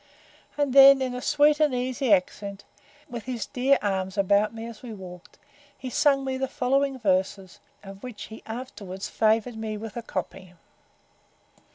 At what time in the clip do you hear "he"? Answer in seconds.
5.77-5.91, 8.23-8.41